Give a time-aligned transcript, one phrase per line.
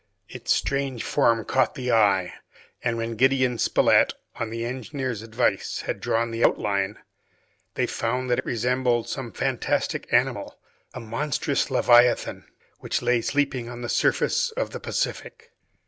[0.27, 2.33] Its strange form caught the eye,
[2.83, 6.97] and when Gideon Spilett, on the engineer's advice, had drawn the outline,
[7.75, 10.59] they found that it resembled some fantastic animal,
[10.95, 12.47] a monstrous leviathan,
[12.79, 15.51] which lay sleeping on the surface of the Pacific.